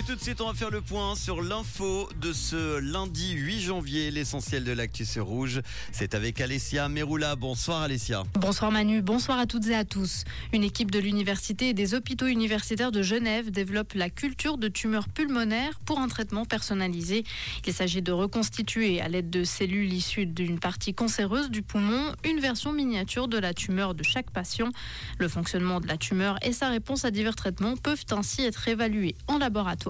[0.00, 3.60] Et tout de suite, on va faire le point sur l'info de ce lundi 8
[3.60, 4.10] janvier.
[4.10, 5.60] L'essentiel de l'actu sur Rouge,
[5.92, 7.36] c'est avec Alessia Meroula.
[7.36, 8.22] Bonsoir Alessia.
[8.32, 10.24] Bonsoir Manu, bonsoir à toutes et à tous.
[10.54, 15.06] Une équipe de l'université et des hôpitaux universitaires de Genève développe la culture de tumeurs
[15.06, 17.24] pulmonaires pour un traitement personnalisé.
[17.66, 22.40] Il s'agit de reconstituer à l'aide de cellules issues d'une partie cancéreuse du poumon une
[22.40, 24.70] version miniature de la tumeur de chaque patient.
[25.18, 29.14] Le fonctionnement de la tumeur et sa réponse à divers traitements peuvent ainsi être évalués
[29.26, 29.89] en laboratoire.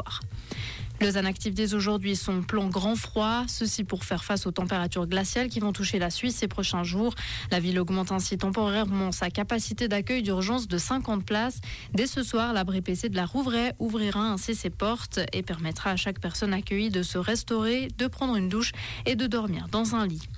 [1.00, 5.48] Lausanne active dès aujourd'hui son plan grand froid, ceci pour faire face aux températures glaciales
[5.48, 7.14] qui vont toucher la Suisse ces prochains jours.
[7.50, 11.60] La ville augmente ainsi temporairement sa capacité d'accueil d'urgence de 50 places.
[11.94, 15.96] Dès ce soir, l'abri PC de la Rouvray ouvrira ainsi ses portes et permettra à
[15.96, 18.72] chaque personne accueillie de se restaurer, de prendre une douche
[19.06, 20.28] et de dormir dans un lit.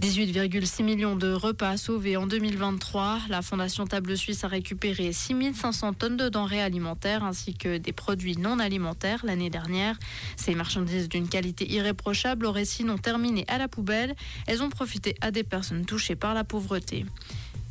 [0.00, 3.20] 18,6 millions de repas sauvés en 2023.
[3.30, 8.36] La Fondation Table Suisse a récupéré 6500 tonnes de denrées alimentaires ainsi que des produits
[8.36, 9.98] non alimentaires l'année dernière.
[10.36, 14.14] Ces marchandises d'une qualité irréprochable auraient sinon terminé à la poubelle.
[14.46, 17.06] Elles ont profité à des personnes touchées par la pauvreté.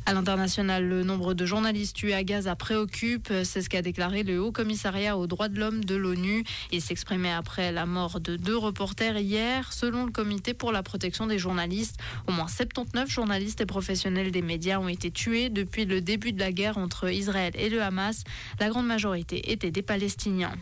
[0.08, 3.28] À l'international, le nombre de journalistes tués à Gaza préoccupe.
[3.42, 6.44] C'est ce qu'a déclaré le Haut Commissariat aux droits de l'homme de l'ONU.
[6.70, 9.72] Il s'exprimait après la mort de deux reporters hier.
[9.72, 11.96] Selon le Comité pour la protection des journalistes,
[12.28, 16.38] au moins 79 journalistes et professionnels des médias ont été tués depuis le début de
[16.38, 18.22] la guerre entre Israël et le Hamas.
[18.60, 20.54] La grande majorité étaient des Palestiniens.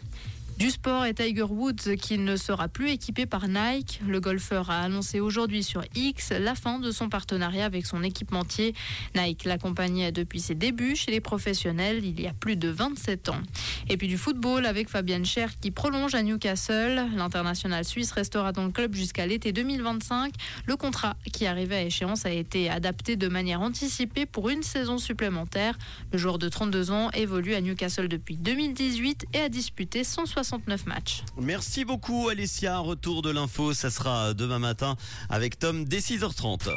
[0.56, 4.00] Du sport et Tiger Woods qui ne sera plus équipé par Nike.
[4.06, 8.72] Le golfeur a annoncé aujourd'hui sur X la fin de son partenariat avec son équipementier.
[9.16, 13.42] Nike l'accompagnait depuis ses débuts chez les professionnels il y a plus de 27 ans.
[13.88, 17.06] Et puis du football avec Fabienne Cher qui prolonge à Newcastle.
[17.14, 20.32] L'international suisse restera dans le club jusqu'à l'été 2025.
[20.66, 24.98] Le contrat qui arrivait à échéance a été adapté de manière anticipée pour une saison
[24.98, 25.76] supplémentaire.
[26.12, 31.22] Le joueur de 32 ans évolue à Newcastle depuis 2018 et a disputé 169 matchs.
[31.40, 32.78] Merci beaucoup Alessia.
[32.78, 34.96] Retour de l'info, ça sera demain matin
[35.28, 36.70] avec Tom dès 6h30.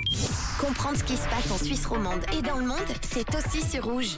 [0.59, 3.85] Comprendre ce qui se passe en Suisse romande et dans le monde, c'est aussi sur
[3.85, 4.17] rouge.